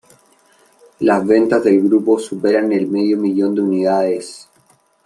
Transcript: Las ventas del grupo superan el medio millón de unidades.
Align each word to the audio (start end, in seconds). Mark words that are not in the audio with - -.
Las 1.01 1.23
ventas 1.27 1.63
del 1.63 1.83
grupo 1.83 2.17
superan 2.17 2.73
el 2.73 2.87
medio 2.87 3.17
millón 3.19 3.53
de 3.53 3.61
unidades. 3.61 4.49